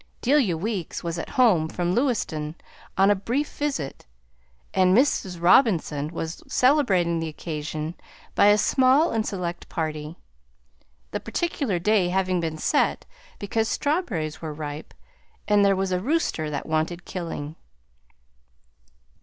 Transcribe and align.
Delia 0.21 0.57
Weeks 0.57 1.03
was 1.03 1.19
at 1.19 1.29
home 1.37 1.69
from 1.69 1.93
Lewiston 1.93 2.55
on 2.97 3.11
a 3.11 3.15
brief 3.15 3.47
visit, 3.55 4.07
and 4.73 4.97
Mrs. 4.97 5.39
Robinson 5.39 6.07
was 6.07 6.41
celebrating 6.47 7.19
the 7.19 7.27
occasion 7.27 7.93
by 8.33 8.47
a 8.47 8.57
small 8.57 9.11
and 9.11 9.23
select 9.27 9.69
party, 9.69 10.15
the 11.11 11.19
particular 11.19 11.77
day 11.77 12.09
having 12.09 12.39
been 12.39 12.57
set 12.57 13.05
because 13.37 13.69
strawberries 13.69 14.41
were 14.41 14.55
ripe 14.55 14.95
and 15.47 15.63
there 15.63 15.75
was 15.75 15.91
a 15.91 15.99
rooster 15.99 16.49
that 16.49 16.65
wanted 16.65 17.05
killing. 17.05 17.55